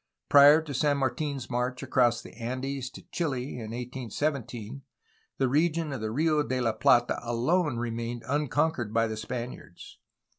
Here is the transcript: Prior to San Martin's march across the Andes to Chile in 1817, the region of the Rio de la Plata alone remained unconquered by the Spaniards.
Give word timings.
Prior 0.29 0.63
to 0.63 0.73
San 0.73 0.97
Martin's 0.97 1.47
march 1.47 1.83
across 1.83 2.23
the 2.23 2.33
Andes 2.33 2.89
to 2.89 3.03
Chile 3.11 3.51
in 3.59 3.69
1817, 3.69 4.81
the 5.37 5.47
region 5.47 5.93
of 5.93 6.01
the 6.01 6.09
Rio 6.09 6.41
de 6.41 6.59
la 6.59 6.71
Plata 6.71 7.19
alone 7.21 7.77
remained 7.77 8.23
unconquered 8.27 8.95
by 8.95 9.05
the 9.05 9.15
Spaniards. 9.15 9.99